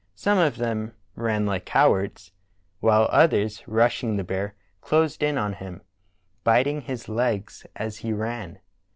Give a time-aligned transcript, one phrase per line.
[0.15, 2.31] Some of them ran like cowards,
[2.79, 5.83] while others, rushing the bear, closed in on him,
[6.43, 8.57] biting his legs as he ran.